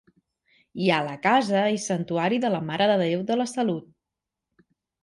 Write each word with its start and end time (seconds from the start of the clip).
Hi 0.85 0.89
ha 0.95 1.01
la 1.07 1.13
casa 1.27 1.61
i 1.75 1.79
santuari 1.85 2.43
de 2.47 2.53
la 2.57 2.65
Mare 2.71 2.91
de 2.95 2.99
Déu 3.05 3.23
de 3.31 3.39
la 3.43 3.49
Salut. 3.57 3.97